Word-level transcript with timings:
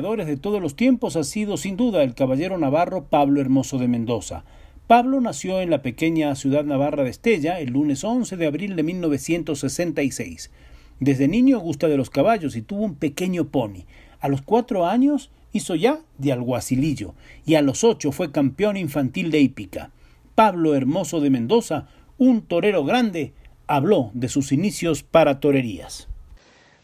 De 0.00 0.36
todos 0.36 0.62
los 0.62 0.76
tiempos 0.76 1.16
ha 1.16 1.24
sido 1.24 1.56
sin 1.56 1.76
duda 1.76 2.04
el 2.04 2.14
caballero 2.14 2.56
navarro 2.56 3.06
Pablo 3.06 3.40
Hermoso 3.40 3.78
de 3.78 3.88
Mendoza. 3.88 4.44
Pablo 4.86 5.20
nació 5.20 5.60
en 5.60 5.70
la 5.70 5.82
pequeña 5.82 6.36
ciudad 6.36 6.64
navarra 6.64 7.02
de 7.02 7.10
Estella 7.10 7.58
el 7.58 7.70
lunes 7.70 8.04
11 8.04 8.36
de 8.36 8.46
abril 8.46 8.76
de 8.76 8.84
1966. 8.84 10.52
Desde 11.00 11.26
niño 11.26 11.58
gusta 11.58 11.88
de 11.88 11.96
los 11.96 12.10
caballos 12.10 12.54
y 12.54 12.62
tuvo 12.62 12.84
un 12.84 12.94
pequeño 12.94 13.48
pony. 13.48 13.86
A 14.20 14.28
los 14.28 14.40
cuatro 14.40 14.86
años 14.86 15.30
hizo 15.52 15.74
ya 15.74 15.98
de 16.16 16.32
alguacilillo 16.32 17.14
y 17.44 17.56
a 17.56 17.62
los 17.62 17.82
ocho 17.82 18.12
fue 18.12 18.30
campeón 18.30 18.76
infantil 18.76 19.32
de 19.32 19.40
hípica. 19.40 19.90
Pablo 20.36 20.76
Hermoso 20.76 21.18
de 21.20 21.30
Mendoza, 21.30 21.88
un 22.18 22.42
torero 22.42 22.84
grande, 22.84 23.32
habló 23.66 24.12
de 24.14 24.28
sus 24.28 24.52
inicios 24.52 25.02
para 25.02 25.40
torerías. 25.40 26.07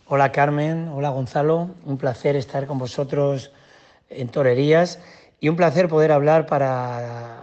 Hola 0.06 0.32
Carmen, 0.32 0.90
hola 0.92 1.08
Gonzalo, 1.08 1.70
un 1.86 1.96
placer 1.96 2.36
estar 2.36 2.66
con 2.66 2.76
vosotros 2.76 3.52
en 4.10 4.28
Torerías 4.28 5.00
y 5.40 5.48
un 5.48 5.56
placer 5.56 5.88
poder 5.88 6.12
hablar 6.12 6.44
para 6.44 7.42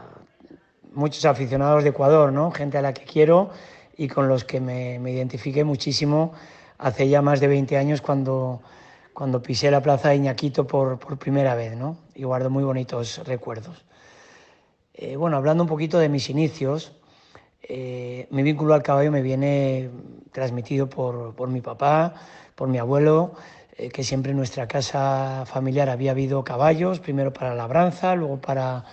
muchos 0.93 1.25
aficionados 1.25 1.81
de 1.83 1.89
Ecuador, 1.89 2.31
¿no? 2.31 2.51
gente 2.51 2.77
a 2.77 2.83
la 2.83 2.93
que 2.93 3.03
quiero 3.03 3.49
y 3.97 4.07
con 4.07 4.27
los 4.27 4.43
que 4.43 4.61
me, 4.61 4.97
identifiqué 5.11 5.63
muchísimo 5.63 6.33
hace 6.77 7.09
ya 7.09 7.23
más 7.23 7.39
de 7.39 7.47
20 7.47 7.77
años 7.77 7.99
cuando, 7.99 8.61
cuando 9.15 9.41
pisé 9.41 9.71
la 9.71 9.81
plaza 9.81 10.09
de 10.09 10.17
Iñaquito 10.17 10.67
por, 10.67 10.99
por 10.99 11.17
primera 11.17 11.55
vez 11.55 11.75
¿no? 11.75 11.97
y 12.13 12.25
guardo 12.25 12.51
muy 12.51 12.63
bonitos 12.63 13.25
recuerdos. 13.25 13.83
Eh, 14.93 15.15
bueno, 15.15 15.37
hablando 15.37 15.63
un 15.63 15.69
poquito 15.69 15.97
de 15.97 16.09
mis 16.09 16.29
inicios, 16.29 16.91
eh, 17.63 18.27
mi 18.31 18.43
vínculo 18.43 18.73
al 18.73 18.83
caballo 18.83 19.11
me 19.11 19.21
viene 19.21 19.89
transmitido 20.31 20.89
por, 20.89 21.35
por 21.35 21.49
mi 21.49 21.61
papá, 21.61 22.13
por 22.55 22.67
mi 22.67 22.77
abuelo, 22.77 23.33
eh, 23.77 23.89
que 23.89 24.03
siempre 24.03 24.31
en 24.31 24.37
nuestra 24.37 24.67
casa 24.67 25.43
familiar 25.45 25.89
había 25.89 26.11
habido 26.11 26.43
caballos, 26.43 26.99
primero 26.99 27.33
para 27.33 27.55
labranza, 27.55 28.15
luego 28.15 28.39
para 28.39 28.85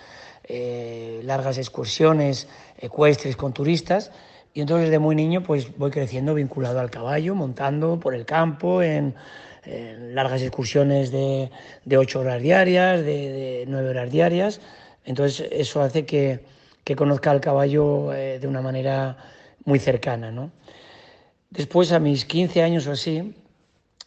eh, 0.45 1.21
largas 1.25 1.59
excursiones 1.59 2.49
ecuestres 2.79 3.37
con 3.37 3.53
turistas. 3.53 4.13
Y 4.55 4.63
entonces 4.63 4.91
de 4.91 4.99
muy 4.99 5.15
niño 5.15 5.43
pues 5.43 5.77
voy 5.77 5.91
creciendo 5.91 6.35
vinculado 6.35 6.81
al 6.81 6.91
caballo, 6.91 7.35
montando 7.35 8.01
por 8.01 8.15
el 8.15 8.25
campo, 8.25 8.83
en, 8.83 9.15
largas 10.15 10.41
excursiones 10.41 11.11
de, 11.11 11.51
ocho 11.99 12.21
horas 12.21 12.41
diarias, 12.41 13.05
de, 13.05 13.65
nueve 13.69 13.91
horas 13.91 14.11
diarias. 14.11 14.61
Entonces 15.05 15.47
eso 15.53 15.83
hace 15.83 16.07
que, 16.07 16.41
que 16.89 16.97
conozca 16.97 17.31
al 17.31 17.43
caballo 17.43 18.15
eh, 18.15 18.39
de 18.39 18.47
una 18.47 18.63
manera 18.63 19.19
muy 19.67 19.79
cercana. 19.79 20.31
¿no? 20.31 20.53
Después, 21.51 21.93
a 21.93 21.99
mis 21.99 22.25
15 22.25 22.63
años 22.63 22.87
o 22.87 22.93
así, 22.93 23.35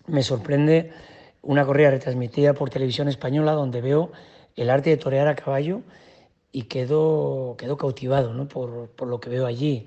me 0.07 0.23
sorprende 0.23 0.91
una 1.43 1.63
corrida 1.63 1.91
retransmitida 1.91 2.55
por 2.55 2.71
televisión 2.71 3.07
española 3.07 3.51
donde 3.51 3.81
veo 3.81 4.11
el 4.55 4.71
arte 4.71 4.89
de 4.89 4.97
torear 4.97 5.27
a 5.27 5.35
caballo 5.35 5.83
y 6.51 6.63
quedo, 6.63 7.53
quedo 7.55 7.77
cautivado 7.77 8.33
¿no? 8.33 8.47
por, 8.47 8.89
por, 8.89 9.07
lo 9.07 9.19
que 9.19 9.29
veo 9.29 9.45
allí. 9.45 9.85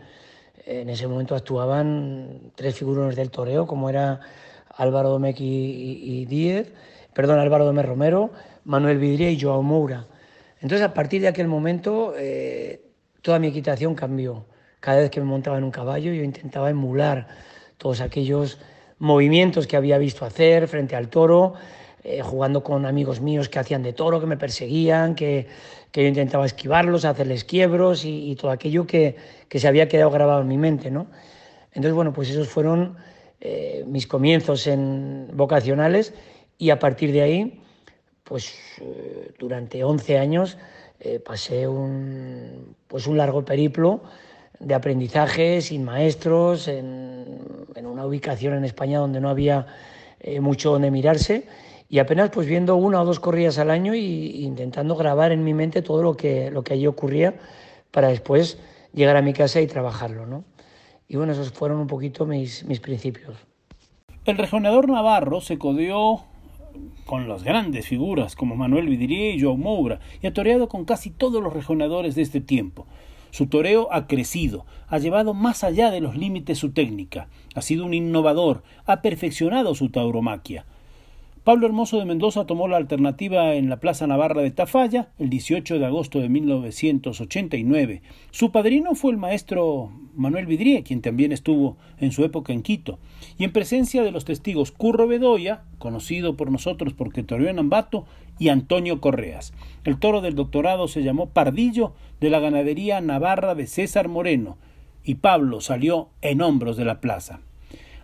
En 0.65 0.89
ese 0.89 1.09
momento 1.09 1.35
actuaban 1.35 2.53
tres 2.55 2.77
figurones 2.77 3.17
del 3.17 3.33
toreo, 3.33 3.67
como 3.67 3.91
era 3.91 4.21
Álvaro 4.69 5.09
Domecq 5.09 5.41
y, 5.41 6.27
Díez, 6.27 6.73
perdón, 7.13 7.41
Álvaro 7.41 7.65
Domecq 7.65 7.87
Romero, 7.87 8.31
Manuel 8.63 8.99
Vidria 8.99 9.33
y 9.33 9.41
Joao 9.41 9.65
Moura. 9.65 10.07
Entonces, 10.61 10.87
a 10.87 10.95
partir 10.95 11.23
de 11.23 11.29
aquel 11.29 11.49
momento, 11.49 12.15
eh, 12.17 12.83
toda 13.23 13.39
mi 13.39 13.49
equitación 13.49 13.95
cambió. 13.95 14.47
Cada 14.81 14.99
vez 15.01 15.11
que 15.11 15.21
me 15.21 15.27
montaba 15.27 15.59
en 15.59 15.65
un 15.65 15.71
caballo, 15.71 16.13
yo 16.13 16.23
intentaba 16.23 16.71
emular 16.71 17.29
todos 17.79 18.01
aquellos 18.01 18.59
movimientos 18.99 19.67
que 19.67 19.77
había 19.77 19.99
visto 19.99 20.25
hacer 20.25 20.69
frente 20.69 20.97
al 20.97 21.09
toro, 21.09 21.55
eh, 22.03 22.21
jugando 22.23 22.63
con 22.63 22.87
amigos 22.87 23.21
míos 23.21 23.49
que 23.49 23.59
hacían 23.59 23.83
de 23.83 23.93
toro, 23.93 24.21
que 24.21 24.27
me 24.27 24.37
perseguían, 24.37 25.15
que, 25.15 25.47
yo 25.93 26.03
intentaba 26.03 26.45
esquivarlos, 26.45 27.05
hacerles 27.05 27.45
quiebros 27.45 28.05
y, 28.05 28.35
todo 28.37 28.51
aquello 28.51 28.87
que, 28.87 29.17
se 29.51 29.69
había 29.69 29.89
quedado 29.89 30.11
grabado 30.11 30.41
en 30.43 30.49
mi 30.49 30.59
mente. 30.59 30.91
¿no? 30.91 31.07
Entonces, 31.73 31.95
bueno, 31.95 32.13
pues 32.13 32.31
esos 32.31 32.49
fueron 32.49 32.97
eh, 33.41 33.85
mis 33.87 34.07
comienzos 34.07 34.67
en 34.67 35.29
vocacionales 35.33 36.13
y 36.59 36.71
a 36.71 36.79
partir 36.79 37.13
de 37.13 37.23
ahí, 37.23 37.61
pues 38.25 38.55
eh, 38.81 39.33
durante 39.39 39.85
11 39.85 40.19
años 40.19 40.59
pasé 41.23 41.69
un, 41.69 42.75
pues 42.89 43.07
un 43.07 43.19
largo 43.19 43.45
periplo 43.45 44.01
de 44.61 44.75
aprendizaje 44.75 45.61
sin 45.61 45.85
maestros, 45.85 46.69
en, 46.69 47.43
una 47.85 48.07
ubicación 48.07 48.55
en 48.55 48.65
España 48.65 48.99
donde 48.99 49.21
no 49.21 49.29
había 49.29 49.67
eh, 50.21 50.41
mucho 50.41 50.73
donde 50.73 50.91
mirarse 50.91 51.47
y 51.89 51.99
apenas 51.99 52.31
pues 52.31 52.47
viendo 52.47 52.75
una 52.77 53.01
o 53.01 53.05
dos 53.05 53.21
corridas 53.21 53.59
al 53.59 53.71
año 53.71 53.93
e 53.93 53.99
intentando 53.99 54.97
grabar 54.97 55.31
en 55.31 55.45
mi 55.45 55.55
mente 55.55 55.81
todo 55.83 56.03
lo 56.03 56.17
que, 56.17 56.51
lo 56.51 56.65
que 56.65 56.73
allí 56.73 56.87
ocurría 56.87 57.35
para 57.91 58.09
después 58.09 58.59
llegar 58.93 59.17
a 59.17 59.23
mi 59.23 59.33
casa 59.33 59.61
y 59.61 59.67
trabajarlo. 59.67 60.27
¿no? 60.27 60.45
Y 61.07 61.17
bueno, 61.17 61.33
esos 61.33 61.53
fueron 61.53 61.79
un 61.79 61.87
poquito 61.87 62.27
mis, 62.27 62.65
mis 62.65 62.81
principios. 62.81 63.37
El 64.25 64.39
regionador 64.39 64.89
Navarro 64.89 65.41
se 65.41 65.59
codeó 65.59 66.25
con 67.05 67.29
las 67.29 67.45
grandes 67.45 67.87
figuras 67.87 68.37
como 68.37 68.57
Manuel 68.57 68.89
Vidrié 68.89 69.35
y 69.35 69.41
Joao 69.41 69.57
Moura 69.57 70.01
y 70.23 70.27
ha 70.27 70.33
toreado 70.33 70.69
con 70.69 70.85
casi 70.85 71.11
todos 71.11 71.43
los 71.43 71.53
regionadores 71.53 72.15
de 72.15 72.23
este 72.23 72.41
tiempo. 72.41 72.87
Su 73.31 73.47
toreo 73.47 73.89
ha 73.91 74.07
crecido, 74.07 74.65
ha 74.87 74.99
llevado 74.99 75.35
más 75.35 75.65
allá 75.65 75.91
de 75.91 76.01
los 76.01 76.17
límites 76.17 76.59
su 76.59 76.71
técnica, 76.71 77.29
ha 77.55 77.63
sido 77.63 77.85
un 77.85 77.93
innovador, 77.93 78.63
ha 78.87 79.03
perfeccionado 79.03 79.75
su 79.75 79.89
tauromaquia. 79.89 80.65
Pablo 81.45 81.67
Hermoso 81.67 81.99
de 81.99 82.07
Mendoza 82.07 82.47
tomó 82.47 82.69
la 82.69 82.79
alternativa 82.79 83.53
en 83.53 83.69
la 83.69 83.79
Plaza 83.79 84.07
Navarra 84.07 84.41
de 84.41 84.51
Tafalla 84.51 85.11
el 85.19 85.29
18 85.29 85.79
de 85.79 85.85
agosto 85.85 86.19
de 86.21 86.31
1989. 86.31 88.01
Su 88.31 88.51
padrino 88.51 88.95
fue 88.95 89.11
el 89.11 89.19
maestro 89.19 89.93
Manuel 90.15 90.47
Vidrié, 90.47 90.83
quien 90.85 91.03
también 91.03 91.33
estuvo 91.33 91.77
en 91.99 92.13
su 92.13 92.25
época 92.25 92.55
en 92.55 92.63
Quito, 92.63 92.99
y 93.37 93.45
en 93.45 93.53
presencia 93.53 94.03
de 94.03 94.11
los 94.11 94.25
testigos 94.25 94.73
Curro 94.73 95.07
Bedoya, 95.07 95.65
conocido 95.77 96.35
por 96.35 96.51
nosotros 96.51 96.95
porque 96.95 97.23
toreó 97.23 97.51
Ambato, 97.51 98.07
y 98.39 98.49
Antonio 98.49 99.03
Correas. 99.03 99.53
El 99.85 99.99
toro 99.99 100.23
del 100.23 100.37
doctorado 100.37 100.89
se 100.89 101.03
llamó 101.03 101.29
Pardillo 101.29 101.93
de 102.21 102.31
la 102.31 102.41
ganadería 102.41 103.03
Navarra 103.03 103.55
de 103.55 103.67
César 103.67 104.09
Moreno, 104.09 104.57
y 105.05 105.17
Pablo 105.17 105.61
salió 105.61 106.09
en 106.23 106.41
hombros 106.41 106.79
de 106.79 106.87
la 106.87 107.03
plaza. 107.03 107.41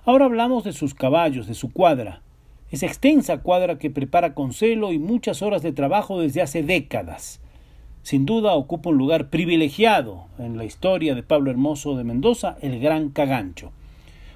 Ahora 0.04 0.26
hablamos 0.26 0.62
de 0.62 0.74
sus 0.74 0.92
caballos, 0.92 1.46
de 1.46 1.54
su 1.54 1.72
cuadra, 1.72 2.20
esa 2.70 2.86
extensa 2.86 3.38
cuadra 3.38 3.78
que 3.78 3.90
prepara 3.90 4.34
con 4.34 4.52
celo 4.52 4.92
y 4.92 4.98
muchas 4.98 5.42
horas 5.42 5.62
de 5.62 5.72
trabajo 5.72 6.20
desde 6.20 6.42
hace 6.42 6.62
décadas. 6.62 7.40
Sin 8.02 8.26
duda 8.26 8.54
ocupa 8.54 8.90
un 8.90 8.96
lugar 8.96 9.28
privilegiado 9.28 10.26
en 10.38 10.56
la 10.56 10.64
historia 10.64 11.14
de 11.14 11.22
Pablo 11.22 11.50
Hermoso 11.50 11.96
de 11.96 12.04
Mendoza, 12.04 12.56
el 12.62 12.80
Gran 12.80 13.10
Cagancho. 13.10 13.72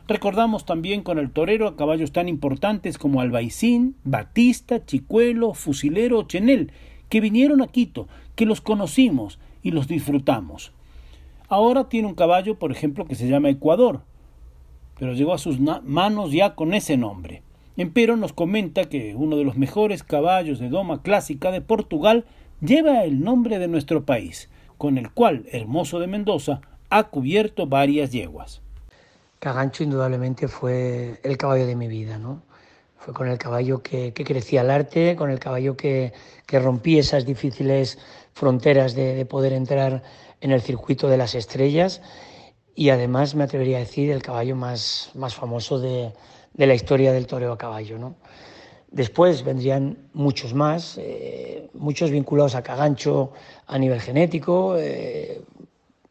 Recordamos 0.06 0.66
también 0.66 1.02
con 1.02 1.18
el 1.18 1.30
torero 1.30 1.66
a 1.66 1.76
caballos 1.76 2.12
tan 2.12 2.28
importantes 2.28 2.98
como 2.98 3.22
Albaicín, 3.22 3.96
Batista, 4.04 4.84
Chicuelo, 4.84 5.54
Fusilero, 5.54 6.24
Chenel, 6.24 6.72
que 7.08 7.20
vinieron 7.20 7.62
a 7.62 7.68
Quito, 7.68 8.06
que 8.34 8.44
los 8.44 8.60
conocimos 8.60 9.38
y 9.62 9.70
los 9.70 9.88
disfrutamos. 9.88 10.72
Ahora 11.48 11.88
tiene 11.88 12.08
un 12.08 12.14
caballo, 12.14 12.58
por 12.58 12.70
ejemplo, 12.70 13.06
que 13.06 13.14
se 13.14 13.28
llama 13.28 13.48
Ecuador, 13.48 14.02
pero 14.98 15.14
llegó 15.14 15.32
a 15.32 15.38
sus 15.38 15.58
manos 15.58 16.32
ya 16.32 16.54
con 16.54 16.74
ese 16.74 16.96
nombre. 16.96 17.42
Empero 17.76 18.16
nos 18.16 18.32
comenta 18.32 18.84
que 18.84 19.16
uno 19.16 19.36
de 19.36 19.42
los 19.42 19.56
mejores 19.56 20.04
caballos 20.04 20.60
de 20.60 20.68
doma 20.68 21.02
clásica 21.02 21.50
de 21.50 21.60
Portugal 21.60 22.24
lleva 22.60 23.02
el 23.02 23.20
nombre 23.24 23.58
de 23.58 23.66
nuestro 23.66 24.04
país, 24.04 24.48
con 24.78 24.96
el 24.96 25.10
cual 25.10 25.46
Hermoso 25.50 25.98
de 25.98 26.06
Mendoza 26.06 26.60
ha 26.88 27.04
cubierto 27.04 27.66
varias 27.66 28.12
yeguas. 28.12 28.62
Cagancho 29.40 29.82
indudablemente 29.82 30.46
fue 30.46 31.18
el 31.24 31.36
caballo 31.36 31.66
de 31.66 31.74
mi 31.74 31.88
vida, 31.88 32.16
¿no? 32.16 32.42
Fue 32.96 33.12
con 33.12 33.28
el 33.28 33.38
caballo 33.38 33.82
que, 33.82 34.14
crecía 34.14 34.60
el 34.60 34.70
arte, 34.70 35.16
con 35.16 35.30
el 35.30 35.40
caballo 35.40 35.76
que, 35.76 36.12
que 36.46 36.60
rompí 36.60 36.98
esas 36.98 37.26
difíciles 37.26 37.98
fronteras 38.34 38.94
de, 38.94 39.26
poder 39.26 39.52
entrar 39.52 40.04
en 40.40 40.52
el 40.52 40.62
circuito 40.62 41.08
de 41.08 41.16
las 41.16 41.34
estrellas 41.34 42.02
y 42.76 42.90
además 42.90 43.34
me 43.34 43.44
atrevería 43.44 43.78
a 43.78 43.80
decir 43.80 44.10
el 44.10 44.22
caballo 44.22 44.56
más, 44.56 45.10
más 45.14 45.34
famoso 45.34 45.80
de, 45.80 46.12
de 46.54 46.66
la 46.66 46.74
historia 46.74 47.12
del 47.12 47.26
toreo 47.26 47.52
a 47.52 47.58
caballo. 47.58 47.98
¿no? 47.98 48.14
Después 48.90 49.42
vendrían 49.42 50.08
muchos 50.12 50.54
más, 50.54 50.98
eh, 50.98 51.68
muchos 51.74 52.10
vinculados 52.10 52.54
a 52.54 52.62
Cagancho 52.62 53.32
a 53.66 53.78
nivel 53.78 54.00
genético, 54.00 54.76
eh, 54.78 55.42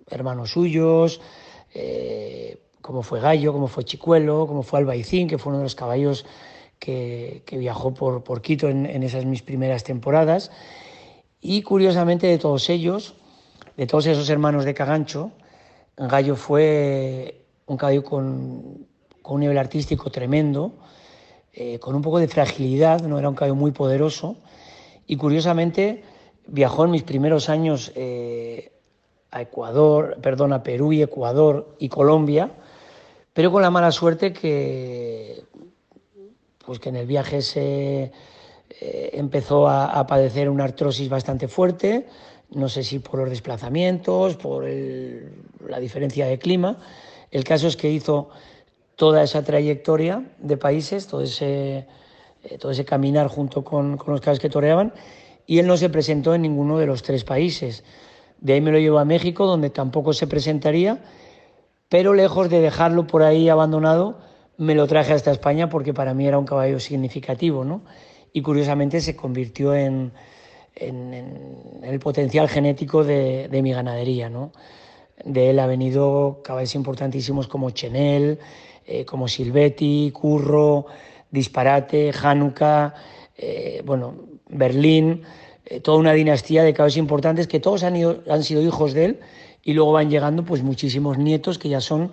hermanos 0.09 0.51
suyos, 0.51 1.21
eh, 1.73 2.59
como 2.81 3.01
fue 3.01 3.21
Gallo, 3.21 3.53
como 3.53 3.67
fue 3.67 3.85
Chicuelo, 3.85 4.45
como 4.45 4.63
fue 4.63 4.79
Albaicín, 4.79 5.29
que 5.29 5.37
fue 5.37 5.51
uno 5.51 5.59
de 5.59 5.63
los 5.63 5.75
caballos 5.75 6.25
que, 6.77 7.41
viajó 7.51 7.93
por, 7.93 8.25
por 8.25 8.41
Quito 8.41 8.67
en, 8.67 9.01
esas 9.03 9.23
mis 9.23 9.41
primeras 9.41 9.85
temporadas. 9.85 10.51
Y 11.39 11.61
curiosamente 11.61 12.27
de 12.27 12.37
todos 12.37 12.69
ellos, 12.69 13.15
de 13.77 13.87
todos 13.87 14.05
esos 14.07 14.29
hermanos 14.29 14.65
de 14.65 14.73
Cagancho, 14.73 15.31
Gallo 15.95 16.35
fue 16.35 17.45
un 17.65 17.77
caballo 17.77 18.03
con, 18.03 18.87
con 19.23 19.35
un 19.35 19.41
nivel 19.41 19.57
artístico 19.57 20.11
tremendo, 20.11 20.73
eh, 21.53 21.79
con 21.79 21.95
un 21.95 22.01
poco 22.01 22.19
de 22.19 22.27
fragilidad, 22.27 23.01
no 23.01 23.17
era 23.17 23.29
un 23.29 23.35
caballo 23.35 23.55
muy 23.55 23.71
poderoso. 23.71 24.35
Y 25.07 25.15
curiosamente 25.15 26.03
viajó 26.45 26.85
en 26.85 26.91
mis 26.91 27.03
primeros 27.03 27.49
años 27.49 27.91
eh, 27.95 28.73
a 29.31 29.41
Ecuador, 29.41 30.17
perdón, 30.21 30.53
a 30.53 30.61
Perú 30.61 30.93
y 30.93 31.01
Ecuador 31.01 31.75
y 31.79 31.89
Colombia, 31.89 32.51
pero 33.33 33.51
con 33.51 33.61
la 33.61 33.71
mala 33.71 33.91
suerte 33.91 34.33
que 34.33 35.43
pues 36.65 36.79
que 36.79 36.89
en 36.89 36.95
el 36.95 37.07
viaje 37.07 37.41
se 37.41 38.11
eh, 38.69 39.09
empezó 39.13 39.67
a, 39.67 40.05
padecer 40.07 40.49
una 40.49 40.63
artrosis 40.63 41.09
bastante 41.09 41.47
fuerte, 41.47 42.07
no 42.51 42.69
sé 42.69 42.83
si 42.83 42.99
por 42.99 43.19
los 43.19 43.29
desplazamientos, 43.29 44.35
por 44.37 44.65
la 44.65 45.79
diferencia 45.79 46.25
de 46.25 46.39
clima. 46.39 46.77
El 47.31 47.43
caso 47.43 47.67
es 47.67 47.75
que 47.75 47.89
hizo 47.89 48.29
toda 48.95 49.23
esa 49.23 49.43
trayectoria 49.43 50.23
de 50.39 50.57
países, 50.57 51.07
todo 51.07 51.21
ese, 51.21 51.87
eh, 52.43 52.57
todo 52.59 52.71
ese 52.71 52.85
caminar 52.85 53.27
junto 53.27 53.63
con, 53.63 53.97
con 53.97 54.13
los 54.13 54.21
caballos 54.21 54.39
que 54.39 54.49
toreaban, 54.49 54.93
y 55.45 55.59
él 55.59 55.67
no 55.67 55.77
se 55.77 55.89
presentó 55.89 56.33
en 56.35 56.41
ninguno 56.41 56.77
de 56.77 56.85
los 56.85 57.03
tres 57.03 57.23
países. 57.23 57.83
De 58.39 58.53
ahí 58.53 58.61
me 58.61 58.71
lo 58.71 58.79
llevó 58.79 58.99
a 58.99 59.05
México, 59.05 59.45
donde 59.45 59.69
tampoco 59.69 60.13
se 60.13 60.27
presentaría, 60.27 61.01
pero 61.89 62.13
lejos 62.13 62.49
de 62.49 62.59
dejarlo 62.59 63.07
por 63.07 63.23
ahí 63.23 63.49
abandonado, 63.49 64.19
me 64.57 64.75
lo 64.75 64.87
traje 64.87 65.13
hasta 65.13 65.31
España 65.31 65.69
porque 65.69 65.93
para 65.93 66.13
mí 66.13 66.27
era 66.27 66.37
un 66.37 66.45
caballo 66.45 66.79
significativo, 66.79 67.63
¿no? 67.63 67.83
Y 68.31 68.41
curiosamente 68.41 69.01
se 69.01 69.15
convirtió 69.15 69.75
en, 69.75 70.11
en, 70.75 71.79
el 71.83 71.99
potencial 71.99 72.49
genético 72.49 73.03
de, 73.03 73.47
de, 73.47 73.61
mi 73.61 73.73
ganadería, 73.73 74.29
¿no? 74.29 74.51
De 75.23 75.51
él 75.51 75.59
ha 75.59 75.67
venido 75.67 76.41
caballos 76.43 76.75
importantísimos 76.75 77.47
como 77.47 77.69
Chenel, 77.71 78.39
eh, 78.85 79.05
como 79.05 79.27
Silvetti, 79.27 80.11
Curro, 80.11 80.87
Disparate, 81.31 82.11
Hanukkah, 82.11 82.93
eh, 83.37 83.81
bueno, 83.85 84.15
Berlín, 84.49 85.23
eh, 85.65 85.79
toda 85.79 85.97
una 85.97 86.13
dinastía 86.13 86.63
de 86.63 86.73
caballos 86.73 86.97
importantes 86.97 87.47
que 87.47 87.59
todos 87.59 87.83
han, 87.83 87.95
han 88.29 88.43
sido 88.43 88.61
hijos 88.61 88.93
de 88.93 89.05
él 89.05 89.19
y 89.63 89.73
luego 89.73 89.93
van 89.93 90.09
llegando 90.09 90.43
pues 90.43 90.63
muchísimos 90.63 91.17
nietos 91.17 91.57
que 91.57 91.69
ya 91.69 91.81
son 91.81 92.11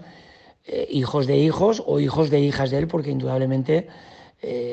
hijos 0.88 1.26
de 1.26 1.36
hijos 1.36 1.82
o 1.84 1.98
hijos 1.98 2.30
de 2.30 2.38
hijas 2.38 2.70
de 2.70 2.78
él, 2.78 2.86
porque 2.86 3.10
indudablemente 3.10 3.88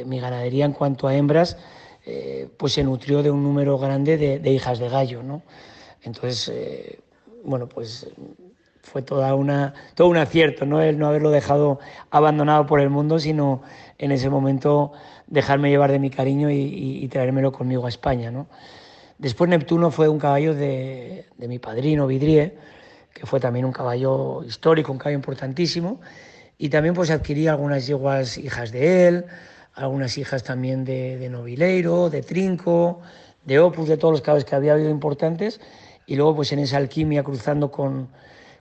mi 0.05 0.19
ganadería 0.19 0.65
en 0.65 0.73
cuanto 0.73 1.07
a 1.07 1.15
hembras 1.15 1.57
pues 2.57 2.73
se 2.73 2.83
nutrió 2.83 3.23
de 3.23 3.31
un 3.31 3.41
número 3.41 3.79
grande 3.79 4.15
de, 4.17 4.51
hijas 4.51 4.77
de 4.77 4.89
gallo, 4.89 5.23
¿no? 5.23 5.41
Entonces, 6.03 6.51
bueno, 7.43 7.67
pues 7.67 8.05
fue 8.83 9.01
toda 9.01 9.35
una, 9.35 9.73
todo 9.95 10.07
un 10.07 10.17
acierto, 10.17 10.65
¿no? 10.65 10.81
El 10.81 10.97
no 10.97 11.07
haberlo 11.07 11.29
dejado 11.29 11.79
abandonado 12.09 12.65
por 12.65 12.79
el 12.79 12.89
mundo, 12.89 13.19
sino 13.19 13.61
en 13.97 14.11
ese 14.11 14.29
momento 14.29 14.93
dejarme 15.27 15.69
llevar 15.69 15.91
de 15.91 15.99
mi 15.99 16.09
cariño 16.09 16.49
y, 16.49 17.07
traérmelo 17.09 17.51
conmigo 17.51 17.85
a 17.85 17.89
España, 17.89 18.31
¿no? 18.31 18.47
Después 19.17 19.49
Neptuno 19.49 19.91
fue 19.91 20.07
un 20.07 20.19
caballo 20.19 20.53
de, 20.53 21.25
de 21.37 21.47
mi 21.47 21.59
padrino 21.59 22.07
Vidrie, 22.07 22.55
que 23.13 23.25
fue 23.25 23.39
también 23.39 23.65
un 23.65 23.71
caballo 23.71 24.43
histórico, 24.43 24.91
un 24.91 24.99
caballo 24.99 25.17
importantísimo, 25.17 25.99
y 26.57 26.69
también 26.69 26.93
pues 26.93 27.09
adquirí 27.09 27.47
algunas 27.47 27.87
yeguas 27.87 28.37
hijas 28.37 28.71
de 28.71 29.07
él, 29.07 29.25
algunas 29.73 30.17
hijas 30.17 30.43
también 30.43 30.85
de, 30.85 31.17
de 31.17 31.29
Novileiro, 31.29 32.09
de 32.09 32.21
Trinco, 32.21 33.01
de 33.43 33.59
Opus, 33.59 33.87
de 33.87 33.97
todos 33.97 34.11
los 34.11 34.21
caballos 34.21 34.45
que 34.45 34.55
había 34.55 34.73
habido 34.73 34.89
importantes, 34.89 35.59
y 36.05 36.15
luego 36.15 36.37
pues 36.37 36.51
en 36.51 36.59
esa 36.59 36.77
alquimia 36.77 37.23
cruzando 37.23 37.71
con, 37.71 38.09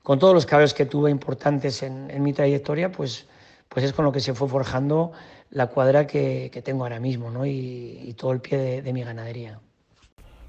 con 0.07 0.21
todos 0.21 0.35
los 0.35 0.47
caballos 0.47 0.73
que 0.73 0.87
tuve 0.87 1.11
importantes 1.11 1.83
en, 1.83 2.23
mi 2.23 2.33
trayectoria, 2.33 2.93
pues, 2.93 3.27
pues 3.69 3.85
es 3.85 3.93
con 3.93 4.05
lo 4.05 4.13
que 4.13 4.21
se 4.21 4.35
fue 4.35 4.49
forjando 4.49 5.11
la 5.51 5.67
cuadra 5.67 6.07
que, 6.07 6.63
tengo 6.65 6.85
ahora 6.85 7.01
mismo 7.01 7.29
¿no? 7.33 7.45
y, 7.45 7.99
y 8.05 8.13
todo 8.13 8.31
el 8.31 8.41
pie 8.41 8.83
de, 8.83 8.93
mi 8.93 9.03
ganadería. 9.03 9.59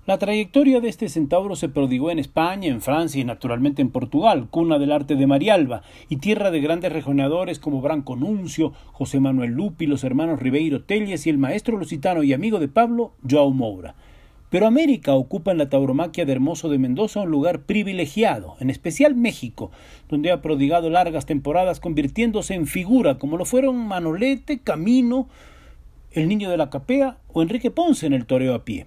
La 0.06 0.20
trayectoria 0.20 0.80
de 0.80 0.90
este 0.90 1.10
centauro 1.10 1.56
se 1.56 1.70
prodigó 1.70 2.12
en 2.12 2.20
España, 2.20 2.68
en 2.68 2.84
Francia 2.84 3.20
y 3.20 3.24
naturalmente 3.24 3.82
en 3.82 3.90
Portugal, 3.90 4.48
cuna 4.52 4.78
del 4.78 4.92
arte 4.92 5.16
de 5.16 5.26
Marialba 5.26 5.82
y 6.08 6.18
tierra 6.18 6.52
de 6.52 6.62
grandes 6.62 6.94
regionadores 6.94 7.58
como 7.58 7.82
Branco 7.82 8.16
Nuncio, 8.16 8.74
José 8.92 9.20
Manuel 9.20 9.54
Lupi, 9.54 9.88
los 9.88 10.04
hermanos 10.04 10.40
Ribeiro 10.40 10.84
Telles 10.84 11.26
y 11.26 11.32
el 11.32 11.40
maestro 11.40 11.78
lusitano 11.78 12.22
y 12.22 12.32
amigo 12.32 12.60
de 12.60 12.68
Pablo, 12.68 13.14
Joao 13.28 13.50
Moura. 13.50 13.96
Pero 14.50 14.66
América 14.66 15.14
ocupa 15.14 15.52
en 15.52 15.58
la 15.58 15.70
tauromaquia 15.70 16.26
de 16.26 16.32
Hermoso 16.32 16.70
de 16.70 16.78
Mendoza 16.78 17.22
un 17.22 17.30
lugar 17.30 17.64
privilegiado, 17.64 18.56
en 18.60 18.70
especial 18.70 19.14
México, 19.14 19.72
donde 20.08 20.32
ha 20.32 20.42
prodigado 20.42 20.90
largas 20.90 21.26
temporadas 21.26 21.80
convirtiéndose 21.82 22.54
en 22.54 22.66
figura 22.66 23.18
como 23.18 23.38
lo 23.38 23.44
fueron 23.44 23.88
Manolete, 23.88 24.60
Camino, 24.60 25.28
el 26.12 26.30
Niño 26.30 26.50
de 26.50 26.58
la 26.58 26.70
Capea 26.70 27.18
o 27.34 27.42
Enrique 27.42 27.72
Ponce 27.72 28.06
en 28.06 28.14
el 28.14 28.26
toreo 28.26 28.56
a 28.56 28.64
pie. 28.64 28.86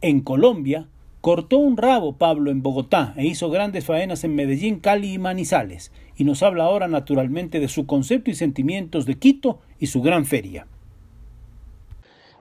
En 0.00 0.20
Colombia, 0.20 0.88
cortó 1.20 1.58
un 1.58 1.76
rabo 1.76 2.16
Pablo 2.16 2.50
en 2.50 2.62
Bogotá 2.62 3.14
e 3.16 3.26
hizo 3.26 3.50
grandes 3.50 3.84
faenas 3.84 4.24
en 4.24 4.34
Medellín, 4.34 4.80
Cali 4.80 5.12
y 5.12 5.18
Manizales, 5.18 5.92
y 6.16 6.24
nos 6.24 6.42
habla 6.42 6.64
ahora 6.64 6.88
naturalmente 6.88 7.60
de 7.60 7.68
su 7.68 7.86
concepto 7.86 8.30
y 8.30 8.34
sentimientos 8.34 9.06
de 9.06 9.16
Quito 9.16 9.60
y 9.78 9.86
su 9.86 10.02
gran 10.02 10.26
feria. 10.26 10.66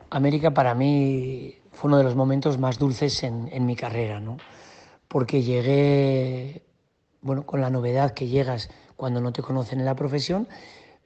América 0.10 0.54
para 0.54 0.74
mí 0.74 1.56
fue 1.78 1.90
uno 1.90 2.00
de 2.00 2.04
los 2.04 2.16
momentos 2.16 2.58
más 2.58 2.80
dulces 2.80 3.22
en, 3.22 3.66
mi 3.68 3.76
carrera, 3.76 4.20
¿no? 4.20 4.38
Porque 5.08 5.44
llegué, 5.44 6.64
bueno, 7.22 7.46
con 7.46 7.62
la 7.62 7.70
novedad 7.70 8.16
que 8.16 8.26
llegas 8.26 8.72
cuando 8.96 9.22
no 9.22 9.32
te 9.32 9.44
conocen 9.44 9.80
en 9.80 9.86
la 9.86 9.96
profesión, 9.96 10.48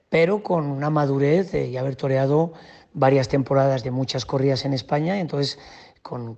pero 0.08 0.42
con 0.44 0.68
una 0.68 0.90
madurez 0.90 1.54
y 1.54 1.76
haber 1.76 1.98
toreado 1.98 2.54
varias 2.94 3.28
temporadas 3.28 3.84
de 3.84 3.92
muchas 3.92 4.26
corridas 4.26 4.64
en 4.64 4.72
España, 4.72 5.20
entonces 5.20 5.60
con, 6.02 6.38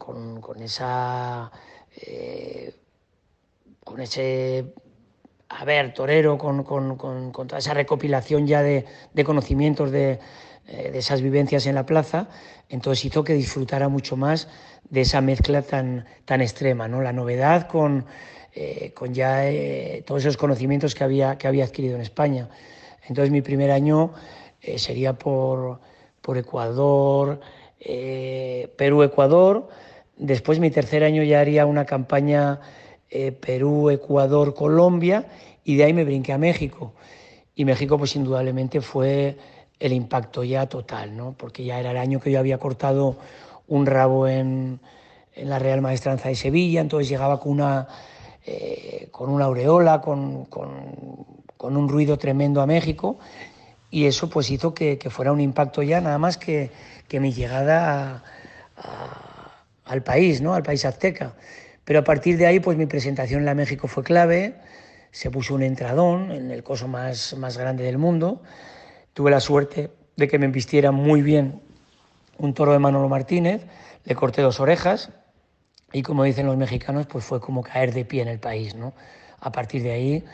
esa. 0.59 1.51
Eh, 1.95 2.75
con 3.83 4.01
ese 4.01 4.73
haber 5.47 5.93
torero, 5.93 6.39
con, 6.39 6.65
toda 7.31 7.59
esa 7.59 7.75
recopilación 7.75 8.47
ya 8.47 8.63
de 8.63 9.23
conocimientos 9.23 9.91
de, 9.91 10.19
eh, 10.67 10.91
de, 10.91 10.99
esas 10.99 11.21
vivencias 11.21 11.65
en 11.65 11.75
la 11.75 11.85
plaza, 11.85 12.27
entonces 12.69 13.05
hizo 13.05 13.23
que 13.23 13.33
disfrutara 13.33 13.89
mucho 13.89 14.17
más 14.17 14.47
de 14.89 15.01
esa 15.01 15.21
mezcla 15.21 15.61
tan, 15.61 16.05
tan 16.25 16.41
extrema, 16.41 16.87
¿no? 16.87 17.01
la 17.01 17.13
novedad 17.13 17.67
con, 17.67 18.05
eh, 18.53 18.91
con 18.93 19.13
ya 19.13 19.43
todos 20.05 20.23
esos 20.23 20.37
conocimientos 20.37 20.95
que 20.95 21.03
había, 21.03 21.37
que 21.37 21.47
había 21.47 21.65
adquirido 21.65 21.95
en 21.95 22.01
España. 22.01 22.49
Entonces 23.07 23.31
mi 23.31 23.41
primer 23.41 23.71
año 23.71 24.13
sería 24.77 25.13
por, 25.13 25.79
por 26.21 26.37
Ecuador, 26.37 27.41
eh, 27.85 28.73
Perú-Ecuador. 28.77 29.67
Después 30.17 30.59
mi 30.59 30.71
tercer 30.71 31.03
año 31.03 31.21
ya 31.23 31.41
haría 31.41 31.65
una 31.65 31.85
campaña 31.85 32.61
eh, 33.09 33.33
Perú-Ecuador-Colombia 33.33 35.27
y 35.65 35.75
de 35.75 35.83
ahí 35.83 35.93
me 35.93 36.05
brinqué 36.05 36.31
a 36.31 36.37
México. 36.37 36.93
Y 37.55 37.65
México 37.65 37.97
pues 37.97 38.15
indudablemente 38.15 38.79
fue 38.79 39.37
el 39.85 39.93
impacto 39.93 40.43
ya 40.43 40.67
total, 40.67 41.15
¿no? 41.15 41.35
porque 41.37 41.63
ya 41.63 41.79
era 41.79 41.91
el 41.91 41.97
año 41.97 42.19
que 42.19 42.31
yo 42.31 42.39
había 42.39 42.57
cortado 42.57 43.17
un 43.67 43.85
rabo 43.85 44.27
en, 44.27 44.79
en 45.35 45.49
la 45.49 45.59
Real 45.59 45.81
Maestranza 45.81 46.29
de 46.29 46.35
Sevilla, 46.35 46.81
entonces 46.81 47.09
llegaba 47.09 47.39
con 47.39 47.53
una, 47.53 47.87
eh, 48.45 49.07
con 49.11 49.29
una 49.29 49.45
aureola, 49.45 50.01
con, 50.01 50.45
con, 50.45 50.73
un 51.57 51.87
ruido 51.87 52.17
tremendo 52.17 52.61
a 52.61 52.65
México 52.65 53.17
y 53.89 54.05
eso 54.05 54.29
pues 54.29 54.51
hizo 54.51 54.73
que, 54.73 54.97
que 54.97 55.09
fuera 55.09 55.31
un 55.31 55.39
impacto 55.39 55.81
ya 55.81 56.01
nada 56.01 56.17
más 56.17 56.37
que 56.37 56.71
que 57.13 57.19
mi 57.19 57.31
llegada 57.31 58.23
al 59.85 60.01
país, 60.01 60.41
¿no? 60.41 60.55
al 60.55 60.63
país 60.63 60.83
azteca. 60.83 61.33
Pero 61.85 61.99
a 61.99 62.03
partir 62.03 62.37
de 62.37 62.47
ahí, 62.47 62.59
pues 62.59 62.75
mi 62.75 62.87
presentación 62.87 63.41
en 63.41 63.45
la 63.45 63.53
México 63.53 63.87
fue 63.87 64.03
clave, 64.03 64.55
se 65.11 65.29
puso 65.29 65.53
un 65.53 65.61
entradón 65.61 66.31
en 66.31 66.49
el 66.49 66.63
coso 66.63 66.87
más, 66.87 67.35
más 67.37 67.55
grande 67.55 67.83
del 67.83 67.99
mundo. 67.99 68.41
Tuve 69.13 69.31
la 69.31 69.39
suerte 69.39 69.91
de 70.15 70.27
que 70.27 70.39
me 70.39 70.47
vistiera 70.47 70.91
muy 70.91 71.21
bien 71.21 71.61
un 72.37 72.53
toro 72.53 72.73
de 72.73 72.79
Manolo 72.79 73.09
Martínez, 73.09 73.65
le 74.05 74.15
corté 74.15 74.41
dos 74.41 74.59
orejas 74.59 75.11
y 75.91 76.01
como 76.01 76.23
dicen 76.23 76.47
los 76.47 76.57
mexicanos, 76.57 77.05
pues 77.05 77.23
fue 77.23 77.39
como 77.39 77.61
caer 77.61 77.93
de 77.93 78.05
pie 78.05 78.23
en 78.23 78.27
el 78.27 78.39
país. 78.39 78.75
¿no? 78.75 78.93
A 79.39 79.51
partir 79.51 79.83
de 79.83 79.91
ahí 79.91 80.25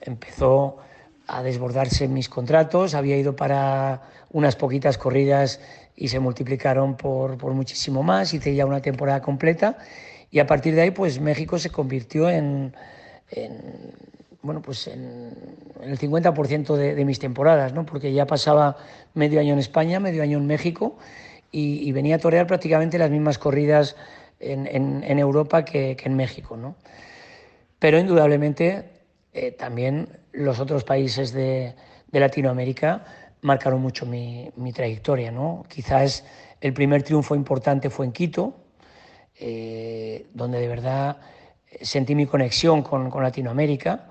empezó 0.00 0.78
a 1.26 1.42
desbordarse 1.42 2.08
mis 2.08 2.28
contratos, 2.28 2.94
había 2.94 3.16
ido 3.16 3.36
para 3.36 4.02
unas 4.30 4.56
poquitas 4.56 4.98
corridas 4.98 5.60
y 5.96 6.08
se 6.08 6.18
multiplicaron 6.18 6.96
por, 6.96 7.38
por 7.38 7.52
muchísimo 7.52 8.02
más, 8.02 8.34
hice 8.34 8.54
ya 8.54 8.66
una 8.66 8.80
temporada 8.80 9.22
completa 9.22 9.78
y 10.30 10.40
a 10.40 10.46
partir 10.46 10.74
de 10.74 10.82
ahí 10.82 10.90
pues 10.90 11.20
México 11.20 11.58
se 11.58 11.70
convirtió 11.70 12.28
en, 12.28 12.74
bueno, 14.44 14.60
pues 14.60 14.86
en, 14.88 15.34
el 15.80 15.98
50% 15.98 16.76
de, 16.76 16.94
de, 16.94 17.04
mis 17.06 17.18
temporadas, 17.18 17.72
¿no? 17.72 17.86
porque 17.86 18.12
ya 18.12 18.26
pasaba 18.26 18.76
medio 19.14 19.40
año 19.40 19.54
en 19.54 19.58
España, 19.58 20.00
medio 20.00 20.22
año 20.22 20.36
en 20.36 20.46
México 20.46 20.98
y, 21.50 21.90
venía 21.92 22.16
a 22.16 22.18
torear 22.18 22.46
prácticamente 22.46 22.98
las 22.98 23.10
mismas 23.10 23.38
corridas 23.38 23.96
en, 24.40 24.66
en 24.66 25.18
Europa 25.18 25.64
que, 25.64 25.96
que, 25.96 26.08
en 26.08 26.16
México. 26.16 26.58
¿no? 26.58 26.76
Pero 27.78 27.98
indudablemente 27.98 28.90
eh, 29.32 29.52
también 29.52 30.08
los 30.32 30.60
otros 30.60 30.84
países 30.84 31.32
de, 31.32 31.74
Latinoamérica 32.12 33.04
marcaron 33.40 33.80
mucho 33.80 34.04
mi, 34.04 34.52
trayectoria. 34.74 35.32
¿no? 35.32 35.64
Quizás 35.68 36.24
el 36.60 36.72
primer 36.74 37.02
triunfo 37.02 37.34
importante 37.34 37.88
fue 37.88 38.06
en 38.06 38.12
Quito, 38.12 38.54
eh, 39.40 40.26
donde 40.34 40.60
de 40.60 40.68
verdad 40.68 41.16
sentí 41.80 42.14
mi 42.14 42.26
conexión 42.26 42.82
con, 42.82 43.10
con 43.10 43.22
Latinoamérica 43.22 44.10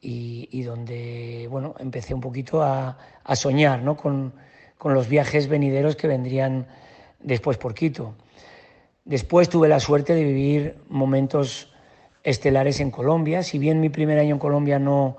y, 0.00 0.62
donde 0.62 1.48
bueno, 1.50 1.74
empecé 1.78 2.14
un 2.14 2.20
poquito 2.20 2.62
a, 2.62 2.96
soñar 3.34 3.82
¿no? 3.82 3.96
con, 3.96 4.32
con 4.76 4.94
los 4.94 5.08
viajes 5.08 5.48
venideros 5.48 5.96
que 5.96 6.06
vendrían 6.06 6.66
después 7.20 7.58
por 7.58 7.74
Quito. 7.74 8.14
Después 9.04 9.48
tuve 9.48 9.68
la 9.68 9.80
suerte 9.80 10.14
de 10.14 10.24
vivir 10.24 10.76
momentos 10.88 11.72
estelares 12.22 12.80
en 12.80 12.90
Colombia. 12.90 13.42
Si 13.42 13.58
bien 13.58 13.80
mi 13.80 13.88
primer 13.88 14.18
año 14.18 14.34
en 14.34 14.38
Colombia 14.38 14.78
no, 14.78 15.16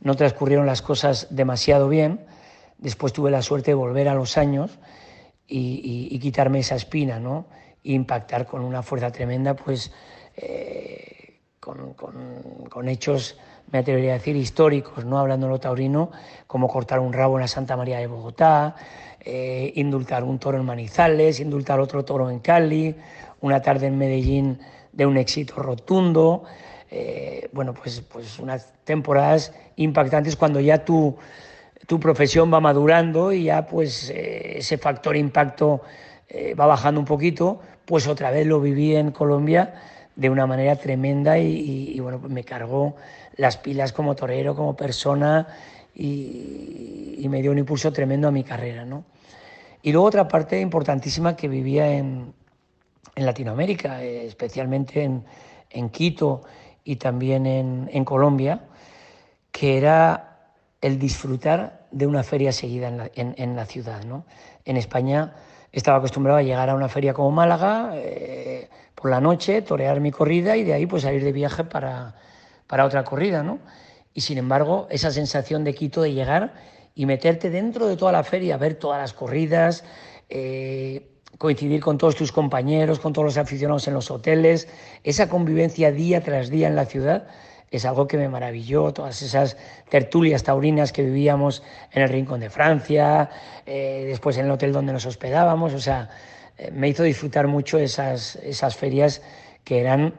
no 0.00 0.14
transcurrieron 0.14 0.66
las 0.66 0.82
cosas 0.82 1.28
demasiado 1.30 1.88
bien, 1.88 2.24
después 2.78 3.12
tuve 3.12 3.30
la 3.30 3.42
suerte 3.42 3.72
de 3.72 3.74
volver 3.74 4.08
a 4.08 4.14
los 4.14 4.38
años 4.38 4.78
y 5.46 6.18
quitarme 6.18 6.60
esa 6.60 6.76
espina, 6.76 7.20
¿no? 7.20 7.46
E 7.84 7.92
impactar 7.92 8.46
con 8.46 8.62
una 8.62 8.82
fuerza 8.82 9.10
tremenda, 9.10 9.54
pues 9.54 9.92
eh, 10.36 11.40
con, 11.60 11.94
con, 11.94 12.64
con, 12.70 12.88
hechos, 12.88 13.38
me 13.70 13.78
atrevería 13.78 14.12
a 14.12 14.14
decir, 14.14 14.36
históricos, 14.36 15.04
¿no? 15.04 15.18
Hablando 15.18 15.46
en 15.46 15.52
lo 15.52 15.60
taurino, 15.60 16.10
como 16.46 16.68
cortar 16.68 17.00
un 17.00 17.12
rabo 17.12 17.36
en 17.36 17.42
la 17.42 17.48
Santa 17.48 17.76
María 17.76 17.98
de 17.98 18.06
Bogotá, 18.06 18.76
eh, 19.20 19.72
indultar 19.76 20.24
un 20.24 20.38
toro 20.38 20.58
en 20.58 20.64
Manizales, 20.64 21.40
indultar 21.40 21.80
otro 21.80 22.04
toro 22.04 22.30
en 22.30 22.40
Cali, 22.40 22.94
una 23.40 23.62
tarde 23.62 23.86
en 23.86 23.96
Medellín 23.96 24.58
de 24.92 25.06
un 25.06 25.16
éxito 25.16 25.56
rotundo. 25.56 26.44
Eh, 26.90 27.48
bueno, 27.52 27.72
pues, 27.72 28.00
pues 28.00 28.38
unas 28.38 28.72
temporadas 28.84 29.54
impactantes 29.76 30.36
cuando 30.36 30.60
ya 30.60 30.84
tu, 30.84 31.16
tu 31.86 31.98
profesión 31.98 32.52
va 32.52 32.60
madurando 32.60 33.32
y 33.32 33.44
ya 33.44 33.66
pues 33.66 34.10
eh, 34.10 34.58
ese 34.58 34.76
factor 34.76 35.16
impacto 35.16 35.82
va 36.58 36.64
bajando 36.64 36.98
un 36.98 37.04
poquito, 37.04 37.60
pues 37.84 38.06
otra 38.06 38.30
vez 38.30 38.46
lo 38.46 38.58
viví 38.58 38.96
en 38.96 39.10
Colombia 39.10 39.74
de 40.16 40.30
una 40.30 40.46
manera 40.46 40.76
tremenda 40.76 41.38
y, 41.38 41.98
bueno, 42.00 42.20
pues 42.20 42.32
me 42.32 42.44
cargó 42.44 42.96
las 43.36 43.56
pilas 43.56 43.92
como 43.92 44.14
torero, 44.14 44.54
como 44.54 44.76
persona 44.76 45.46
y, 45.94 47.16
y, 47.18 47.28
me 47.28 47.40
dio 47.40 47.50
un 47.50 47.58
impulso 47.58 47.92
tremendo 47.92 48.28
a 48.28 48.30
mi 48.30 48.44
carrera, 48.44 48.84
¿no? 48.84 49.04
Y 49.82 49.92
luego 49.92 50.06
otra 50.06 50.28
parte 50.28 50.60
importantísima 50.60 51.34
que 51.34 51.48
vivía 51.48 51.90
en, 51.90 52.32
en 53.14 53.26
Latinoamérica, 53.26 54.02
eh, 54.02 54.26
especialmente 54.26 55.02
en, 55.02 55.24
en, 55.70 55.88
Quito 55.90 56.42
y 56.84 56.96
también 56.96 57.46
en, 57.46 57.90
en, 57.92 58.04
Colombia, 58.04 58.64
que 59.50 59.78
era 59.78 60.52
el 60.80 60.98
disfrutar 60.98 61.86
de 61.90 62.06
una 62.06 62.22
feria 62.22 62.52
seguida 62.52 62.88
en 62.88 62.96
la, 62.98 63.10
en 63.14 63.56
la 63.56 63.66
ciudad. 63.66 64.04
¿no? 64.04 64.24
En 64.64 64.76
España 64.76 65.34
estaba 65.72 65.98
acostumbrado 65.98 66.38
a 66.38 66.42
llegar 66.42 66.68
a 66.68 66.74
una 66.74 66.88
feria 66.88 67.14
como 67.14 67.30
Málaga 67.30 67.92
eh, 67.94 68.68
por 68.94 69.10
la 69.10 69.20
noche, 69.20 69.62
torear 69.62 70.00
mi 70.00 70.12
corrida 70.12 70.56
y 70.56 70.64
de 70.64 70.74
ahí 70.74 70.86
pues 70.86 71.02
salir 71.02 71.24
de 71.24 71.32
viaje 71.32 71.64
para, 71.64 72.14
para 72.66 72.84
otra 72.84 73.04
corrida. 73.04 73.42
¿no? 73.42 73.58
Y 74.14 74.20
sin 74.20 74.38
embargo, 74.38 74.86
esa 74.90 75.10
sensación 75.10 75.64
de 75.64 75.74
Quito 75.74 76.02
de 76.02 76.12
llegar 76.12 76.52
y 76.94 77.06
meterte 77.06 77.48
dentro 77.48 77.86
de 77.86 77.96
toda 77.96 78.12
la 78.12 78.22
feria, 78.22 78.58
ver 78.58 78.74
todas 78.74 79.00
las 79.00 79.14
corridas, 79.14 79.84
eh, 80.28 81.08
coincidir 81.38 81.80
con 81.80 81.96
todos 81.96 82.14
tus 82.14 82.30
compañeros, 82.30 83.00
con 83.00 83.14
todos 83.14 83.24
los 83.24 83.38
aficionados 83.38 83.88
en 83.88 83.94
los 83.94 84.10
hoteles, 84.10 84.68
esa 85.02 85.28
convivencia 85.28 85.90
día 85.90 86.22
tras 86.22 86.50
día 86.50 86.68
en 86.68 86.76
la 86.76 86.84
ciudad 86.84 87.26
es 87.72 87.86
algo 87.86 88.06
que 88.06 88.18
me 88.18 88.28
maravilló, 88.28 88.92
todas 88.92 89.22
esas 89.22 89.56
tertulias 89.88 90.42
taurinas 90.42 90.92
que 90.92 91.02
vivíamos 91.02 91.62
en 91.90 92.02
el 92.02 92.08
Rincón 92.10 92.40
de 92.40 92.50
Francia, 92.50 93.30
eh, 93.64 94.04
después 94.06 94.36
en 94.36 94.44
el 94.44 94.50
hotel 94.50 94.72
donde 94.72 94.92
nos 94.92 95.06
hospedábamos, 95.06 95.72
o 95.72 95.80
sea, 95.80 96.10
eh, 96.58 96.70
me 96.70 96.90
hizo 96.90 97.02
disfrutar 97.02 97.48
mucho 97.48 97.78
esas, 97.78 98.36
esas 98.36 98.76
ferias 98.76 99.22
que 99.64 99.80
eran 99.80 100.12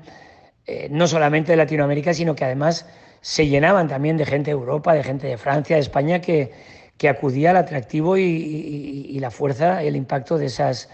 eh, 0.65 0.88
no 0.89 1.07
solamente 1.07 1.51
de 1.51 1.57
Latinoamérica, 1.57 2.15
sino 2.15 2.33
que 2.33 2.43
además 2.43 2.88
se 3.22 3.48
llenaban 3.48 3.88
también 3.88 4.17
de 4.17 4.25
gente 4.25 4.50
de 4.50 4.57
Europa, 4.57 4.95
de 4.95 5.03
gente 5.03 5.27
de 5.27 5.38
Francia, 5.38 5.75
de 5.75 5.83
España, 5.83 6.22
que, 6.22 6.51
que 6.98 7.07
acudía 7.07 7.51
al 7.51 7.57
atractivo 7.57 8.17
y, 8.17 9.17
la 9.19 9.29
fuerza, 9.29 9.83
el 9.83 9.95
impacto 9.95 10.38
de 10.38 10.48
esas, 10.48 10.89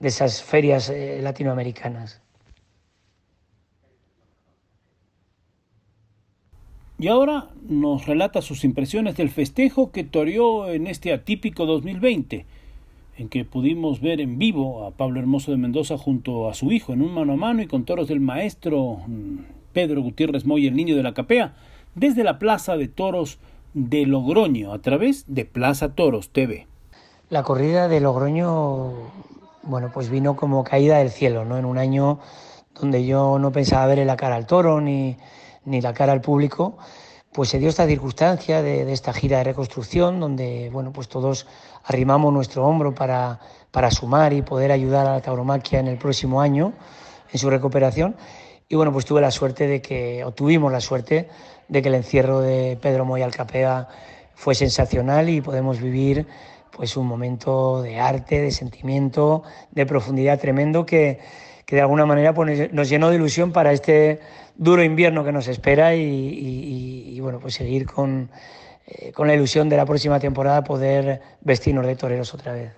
de 0.00 0.08
esas 0.08 0.42
ferias 0.42 0.90
latinoamericanas. 1.20 2.20
Y 7.00 7.06
ahora 7.06 7.46
nos 7.68 8.06
relata 8.06 8.42
sus 8.42 8.64
impresiones 8.64 9.16
del 9.16 9.30
festejo 9.30 9.92
que 9.92 10.02
toreó 10.02 10.68
en 10.68 10.88
este 10.88 11.12
atípico 11.12 11.64
2020, 11.64 12.44
en 13.18 13.28
que 13.28 13.44
pudimos 13.44 14.00
ver 14.00 14.20
en 14.20 14.36
vivo 14.36 14.84
a 14.84 14.90
Pablo 14.90 15.20
Hermoso 15.20 15.52
de 15.52 15.58
Mendoza 15.58 15.96
junto 15.96 16.48
a 16.48 16.54
su 16.54 16.72
hijo 16.72 16.92
en 16.92 17.02
un 17.02 17.14
mano 17.14 17.34
a 17.34 17.36
mano 17.36 17.62
y 17.62 17.68
con 17.68 17.84
toros 17.84 18.08
del 18.08 18.18
maestro 18.18 18.98
mm, 19.06 19.38
Pedro 19.72 20.02
Gutiérrez 20.02 20.44
Moy, 20.44 20.66
el 20.66 20.74
niño 20.74 20.96
de 20.96 21.04
la 21.04 21.14
capea, 21.14 21.54
desde 21.94 22.24
la 22.24 22.40
Plaza 22.40 22.76
de 22.76 22.88
Toros 22.88 23.38
de 23.74 24.04
Logroño 24.04 24.72
a 24.72 24.80
través 24.80 25.24
de 25.28 25.44
Plaza 25.44 25.94
Toros 25.94 26.30
TV. 26.30 26.66
La 27.30 27.44
corrida 27.44 27.86
de 27.86 28.00
Logroño, 28.00 28.92
bueno, 29.62 29.92
pues 29.94 30.10
vino 30.10 30.34
como 30.34 30.64
caída 30.64 30.98
del 30.98 31.10
cielo, 31.10 31.44
¿no? 31.44 31.58
En 31.58 31.64
un 31.64 31.78
año 31.78 32.18
donde 32.80 33.06
yo 33.06 33.38
no 33.38 33.52
pensaba 33.52 33.86
ver 33.86 34.04
la 34.04 34.16
cara 34.16 34.34
al 34.34 34.46
toro 34.46 34.80
ni, 34.80 35.16
ni 35.68 35.80
la 35.80 35.92
cara 35.92 36.12
al 36.12 36.20
público, 36.20 36.78
pues 37.32 37.50
se 37.50 37.58
dio 37.58 37.68
esta 37.68 37.86
circunstancia 37.86 38.62
de, 38.62 38.90
esta 38.92 39.12
gira 39.12 39.38
de 39.38 39.44
reconstrucción 39.44 40.18
donde, 40.18 40.70
bueno, 40.72 40.92
pues 40.92 41.08
todos 41.08 41.46
arrimamos 41.84 42.32
nuestro 42.32 42.66
hombro 42.66 42.94
para, 42.94 43.38
para 43.70 43.90
sumar 43.90 44.32
y 44.32 44.42
poder 44.42 44.72
ayudar 44.72 45.06
a 45.06 45.12
la 45.12 45.20
tauromaquia 45.20 45.78
en 45.80 45.88
el 45.88 45.98
próximo 45.98 46.40
año 46.40 46.72
en 47.32 47.38
su 47.38 47.50
recuperación. 47.50 48.16
Y 48.68 48.76
bueno, 48.76 48.92
pues 48.92 49.04
tuve 49.04 49.20
la 49.20 49.30
suerte 49.30 49.66
de 49.66 49.80
que, 49.80 50.24
o 50.24 50.32
tuvimos 50.32 50.72
la 50.72 50.80
suerte 50.80 51.28
de 51.68 51.82
que 51.82 51.88
el 51.88 51.94
encierro 51.94 52.40
de 52.40 52.78
Pedro 52.80 53.04
Moy 53.04 53.22
Alcapea 53.22 53.88
fue 54.34 54.54
sensacional 54.54 55.28
y 55.28 55.40
podemos 55.40 55.80
vivir 55.80 56.26
pues 56.70 56.96
un 56.96 57.06
momento 57.06 57.82
de 57.82 57.98
arte, 57.98 58.40
de 58.40 58.50
sentimiento, 58.50 59.42
de 59.70 59.84
profundidad 59.84 60.38
tremendo 60.38 60.86
que, 60.86 61.18
que 61.68 61.76
de 61.76 61.82
alguna 61.82 62.06
manera 62.06 62.32
pues, 62.32 62.72
nos 62.72 62.88
llenó 62.88 63.10
de 63.10 63.16
ilusión 63.16 63.52
para 63.52 63.72
este 63.72 64.20
duro 64.56 64.82
invierno 64.82 65.22
que 65.22 65.32
nos 65.32 65.48
espera 65.48 65.94
y, 65.94 66.00
y, 66.00 67.12
y 67.14 67.20
bueno, 67.20 67.40
pues 67.40 67.56
seguir 67.56 67.84
con, 67.84 68.30
eh, 68.86 69.12
con 69.12 69.28
la 69.28 69.34
ilusión 69.34 69.68
de 69.68 69.76
la 69.76 69.84
próxima 69.84 70.18
temporada 70.18 70.64
poder 70.64 71.20
vestirnos 71.42 71.84
de 71.84 71.94
toreros 71.94 72.32
otra 72.32 72.54
vez. 72.54 72.72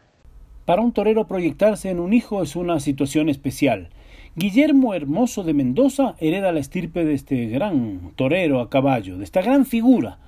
Para 0.64 0.82
un 0.82 0.90
torero 0.90 1.28
proyectarse 1.28 1.88
en 1.88 2.00
un 2.00 2.12
hijo 2.12 2.42
es 2.42 2.56
una 2.56 2.80
situación 2.80 3.28
especial. 3.28 3.90
Guillermo 4.34 4.92
Hermoso 4.92 5.44
de 5.44 5.54
Mendoza 5.54 6.16
hereda 6.18 6.50
la 6.50 6.58
estirpe 6.58 7.04
de 7.04 7.14
este 7.14 7.46
gran 7.46 8.10
torero 8.16 8.58
a 8.60 8.70
caballo, 8.70 9.18
de 9.18 9.24
esta 9.24 9.40
gran 9.40 9.66
figura. 9.66 10.18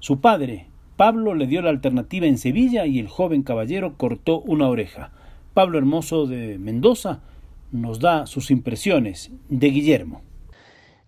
Su 0.00 0.20
padre, 0.20 0.66
Pablo, 0.96 1.34
le 1.34 1.46
dio 1.46 1.62
la 1.62 1.70
alternativa 1.70 2.26
en 2.26 2.38
Sevilla 2.38 2.84
y 2.84 2.98
el 2.98 3.06
joven 3.06 3.44
caballero 3.44 3.94
cortó 3.96 4.40
una 4.40 4.66
oreja. 4.66 5.12
Pablo 5.54 5.78
Hermoso 5.78 6.26
de 6.26 6.58
Mendoza 6.58 7.20
nos 7.70 8.00
da 8.00 8.26
sus 8.26 8.50
impresiones 8.50 9.30
de 9.48 9.68
Guillermo. 9.68 10.22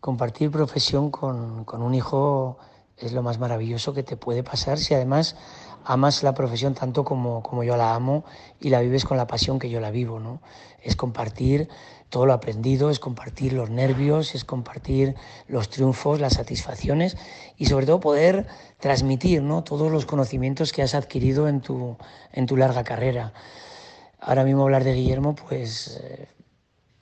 Compartir 0.01 0.51
profesión 0.51 1.11
con, 1.11 1.65
con 1.65 1.83
un 1.83 1.95
hijo 1.95 2.59
es 2.97 3.13
lo 3.13 3.23
más 3.23 3.39
maravilloso 3.39 3.95
que 3.95 4.03
te 4.03 4.17
puede 4.17 4.43
pasar 4.43 4.79
si 4.79 4.95
además 4.95 5.37
amas 5.85 6.23
la 6.23 6.35
profesión 6.35 6.75
tanto 6.75 7.05
como, 7.05 7.43
como 7.43 7.65
yo 7.65 7.77
la 7.77 7.95
amo 7.95 8.25
y 8.61 8.69
la 8.69 8.81
vives 8.81 9.05
con 9.05 9.17
la 9.17 9.27
pasión 9.27 9.59
que 9.59 9.71
yo 9.71 9.81
la 9.81 9.91
vivo, 9.91 10.21
¿no? 10.21 10.41
Es 10.83 10.97
compartir 10.97 11.69
todo 12.11 12.27
lo 12.27 12.33
aprendido, 12.33 12.91
es 12.91 12.99
compartir 12.99 13.53
los 13.53 13.71
nervios, 13.71 14.35
es 14.35 14.45
compartir 14.45 15.15
los 15.47 15.71
triunfos, 15.71 16.21
las 16.21 16.35
satisfacciones 16.35 17.17
y 17.57 17.67
sobre 17.67 17.87
todo 17.87 18.01
poder 18.01 18.47
transmitir 18.81 19.43
¿no? 19.43 19.63
todos 19.63 19.93
los 19.93 20.07
conocimientos 20.07 20.73
que 20.73 20.83
has 20.83 20.95
adquirido 20.95 21.49
en 21.49 21.61
tu, 21.61 21.97
en 22.33 22.47
tu 22.47 22.57
larga 22.57 22.83
carrera. 22.83 23.33
Ahora 24.19 24.45
mismo 24.45 24.65
hablar 24.65 24.83
de 24.83 24.95
Guillermo, 24.95 25.35
pues 25.37 26.01
eh, 26.03 26.29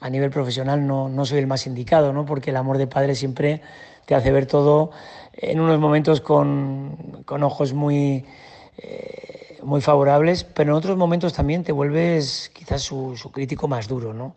a 0.01 0.11
nivel 0.11 0.31
profesional 0.31 0.87
no, 0.87 1.09
no 1.09 1.25
soy 1.25 1.39
el 1.39 1.47
más 1.47 1.67
indicado, 1.67 2.13
¿no? 2.13 2.25
porque 2.25 2.51
el 2.51 2.57
amor 2.57 2.79
de 2.79 2.87
padre 2.87 3.15
siempre 3.15 3.63
te 4.07 4.15
hace 4.15 4.31
ver 4.31 4.47
todo 4.47 4.91
en 5.33 5.61
unos 5.61 5.79
momentos 5.79 6.21
con, 6.21 7.23
con 7.25 7.43
ojos 7.43 7.73
muy... 7.73 8.25
Eh, 8.79 9.35
muy 9.61 9.81
favorables, 9.81 10.45
pero 10.45 10.71
en 10.71 10.77
otros 10.77 10.97
momentos 10.97 11.33
también 11.33 11.65
te 11.65 11.73
vuelves 11.73 12.49
quizás 12.55 12.81
su, 12.81 13.17
su 13.17 13.33
crítico 13.33 13.67
más 13.67 13.89
duro, 13.89 14.15
¿no? 14.15 14.37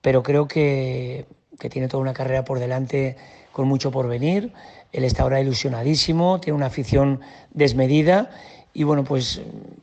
pero 0.00 0.22
creo 0.22 0.46
que, 0.48 1.26
tiene 1.70 1.88
toda 1.88 2.00
una 2.00 2.14
carrera 2.14 2.44
por 2.44 2.60
delante 2.60 3.16
con 3.52 3.66
mucho 3.66 3.90
por 3.90 4.06
venir. 4.06 4.52
Él 4.92 5.04
está 5.04 5.24
ahora 5.24 5.40
ilusionadísimo, 5.40 6.40
tiene 6.40 6.56
una 6.56 6.66
afición 6.66 7.20
desmedida 7.50 8.30
y 8.78 8.84
bueno, 8.84 9.02
pues, 9.02 9.40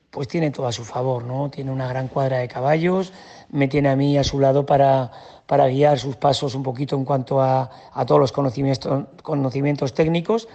pues 0.10 0.30
tiene 0.30 0.52
todo 0.52 0.68
a 0.68 0.72
su 0.72 0.86
favor, 0.86 1.26
¿no? 1.26 1.50
Tiene 1.50 1.70
una 1.70 1.86
gran 1.86 2.08
cuadra 2.08 2.38
de 2.38 2.48
caballos, 2.48 3.12
me 3.52 3.68
tiene 3.68 3.90
a 3.90 3.98
mí 3.98 4.18
a 4.18 4.24
su 4.24 4.40
lado 4.40 4.66
para, 4.66 5.12
para 5.46 5.68
guiar 5.68 6.00
sus 6.00 6.16
pasos 6.16 6.56
un 6.56 6.64
poquito 6.64 6.96
en 6.96 7.04
cuanto 7.04 7.42
a, 7.42 7.70
a 7.92 8.06
todos 8.06 8.22
los 8.22 8.32
conocimientos, 8.32 9.08
conocimientos 9.22 9.94
técnicos, 9.94 10.48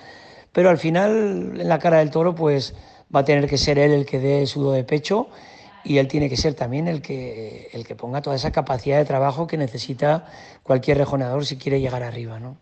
pero 0.53 0.71
al 0.71 0.79
final 0.79 1.55
en 1.61 1.69
la 1.69 1.79
cara 1.79 1.99
del 1.99 2.09
toro 2.09 2.35
pues 2.35 2.75
va 3.15 3.21
a 3.21 3.25
tener 3.27 3.47
que 3.47 3.59
ser 3.59 3.79
él 3.79 3.93
el 3.93 4.07
que 4.07 4.19
dé 4.19 4.47
sudo 4.47 4.73
de 4.73 4.85
pecho 4.85 5.29
y 5.85 5.99
él 5.99 6.09
tiene 6.09 6.31
que 6.31 6.39
ser 6.39 6.55
también 6.55 6.89
el 6.89 7.03
que, 7.03 7.69
el 7.75 7.87
que 7.87 7.95
ponga 7.95 8.23
toda 8.23 8.37
esa 8.37 8.53
capacidad 8.53 8.97
de 8.97 9.05
trabajo 9.05 9.47
que 9.47 9.59
necesita 9.59 10.25
cualquier 10.63 10.97
rejonador 10.97 11.45
si 11.45 11.59
quiere 11.59 11.79
llegar 11.79 12.03
arriba. 12.03 12.41
¿no? 12.41 12.57